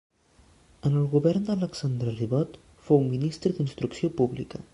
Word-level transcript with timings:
En 0.89 0.95
el 1.01 1.03
govern 1.11 1.45
d'Alexandre 1.49 2.15
Ribot 2.17 2.57
fou 2.89 3.05
ministre 3.13 3.53
d'instrucció 3.61 4.13
pública. 4.23 4.65